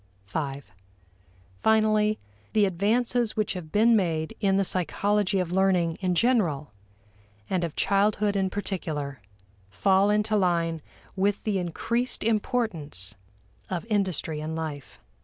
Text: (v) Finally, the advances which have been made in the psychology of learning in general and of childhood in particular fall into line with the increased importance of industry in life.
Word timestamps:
(v) 0.25 0.63
Finally, 1.61 2.17
the 2.53 2.65
advances 2.65 3.37
which 3.37 3.53
have 3.53 3.71
been 3.71 3.95
made 3.95 4.35
in 4.39 4.57
the 4.57 4.65
psychology 4.65 5.37
of 5.37 5.51
learning 5.51 5.95
in 6.01 6.15
general 6.15 6.71
and 7.51 7.63
of 7.63 7.75
childhood 7.75 8.35
in 8.35 8.49
particular 8.49 9.21
fall 9.69 10.09
into 10.09 10.35
line 10.35 10.81
with 11.15 11.43
the 11.43 11.59
increased 11.59 12.23
importance 12.23 13.13
of 13.69 13.85
industry 13.91 14.39
in 14.39 14.55
life. 14.55 14.99